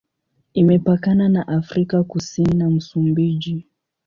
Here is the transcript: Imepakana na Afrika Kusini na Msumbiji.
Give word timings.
Imepakana 0.53 1.29
na 1.29 1.41
Afrika 1.47 2.03
Kusini 2.03 2.55
na 2.57 2.69
Msumbiji. 2.69 3.65